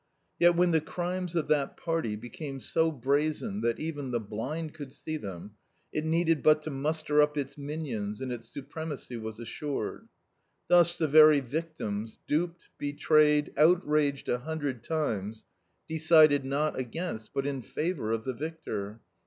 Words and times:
Yet 0.39 0.55
when 0.55 0.71
the 0.71 0.81
crimes 0.81 1.35
of 1.35 1.47
that 1.49 1.77
party 1.77 2.15
became 2.15 2.59
so 2.59 2.91
brazen 2.91 3.61
that 3.61 3.79
even 3.79 4.09
the 4.09 4.19
blind 4.19 4.73
could 4.73 4.91
see 4.91 5.15
them, 5.15 5.51
it 5.93 6.03
needed 6.03 6.41
but 6.41 6.63
to 6.63 6.71
muster 6.71 7.21
up 7.21 7.37
its 7.37 7.55
minions, 7.55 8.19
and 8.19 8.31
its 8.31 8.49
supremacy 8.49 9.15
was 9.15 9.39
assured. 9.39 10.07
Thus 10.69 10.97
the 10.97 11.07
very 11.07 11.39
victims, 11.39 12.17
duped, 12.25 12.69
betrayed, 12.79 13.53
outraged 13.55 14.27
a 14.27 14.39
hundred 14.39 14.83
times, 14.83 15.45
decided, 15.87 16.45
not 16.45 16.79
against, 16.79 17.31
but 17.31 17.45
in 17.45 17.61
favor 17.61 18.11
of 18.11 18.23
the 18.23 18.33
victor. 18.33 19.01